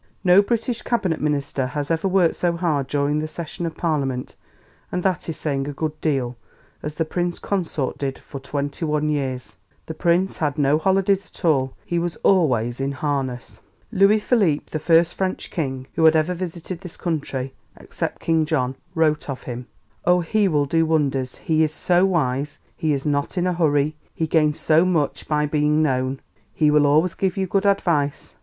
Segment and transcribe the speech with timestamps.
[0.23, 4.35] No British Cabinet minister has ever worked so hard during the session of Parliament,
[4.91, 6.35] and that is saying a good deal,
[6.81, 9.55] as the Prince Consort did for 21 years....
[9.85, 13.59] The Prince had no holidays at all, he was always in harness."
[13.91, 14.39] [Footnote 1: Miss C.M.
[14.39, 14.65] Yonge, Life of H.R.H.
[14.65, 17.53] the Prince Consort.] Louis Philippe, the first French king who had ever visited this country,
[17.79, 19.67] except King John, wrote of him:
[20.05, 23.95] "Oh, he will do wonders; he is so wise; he is not in a hurry;
[24.15, 26.21] he gains so much by being known.
[26.55, 28.35] He will always give you good advice.